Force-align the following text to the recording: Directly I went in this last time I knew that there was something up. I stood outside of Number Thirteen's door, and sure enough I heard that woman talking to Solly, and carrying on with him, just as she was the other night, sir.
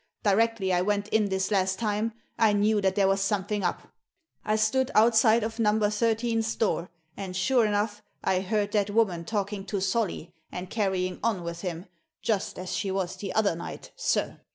Directly 0.23 0.73
I 0.73 0.81
went 0.81 1.09
in 1.09 1.29
this 1.29 1.51
last 1.51 1.77
time 1.77 2.13
I 2.35 2.53
knew 2.53 2.81
that 2.81 2.95
there 2.95 3.07
was 3.07 3.21
something 3.21 3.63
up. 3.63 3.93
I 4.43 4.55
stood 4.55 4.89
outside 4.95 5.43
of 5.43 5.59
Number 5.59 5.91
Thirteen's 5.91 6.55
door, 6.55 6.89
and 7.15 7.35
sure 7.37 7.67
enough 7.67 8.01
I 8.23 8.39
heard 8.39 8.71
that 8.71 8.89
woman 8.89 9.25
talking 9.25 9.63
to 9.67 9.79
Solly, 9.79 10.33
and 10.51 10.71
carrying 10.71 11.19
on 11.23 11.43
with 11.43 11.61
him, 11.61 11.85
just 12.23 12.57
as 12.57 12.75
she 12.75 12.89
was 12.89 13.15
the 13.17 13.31
other 13.33 13.55
night, 13.55 13.91
sir. 13.95 14.41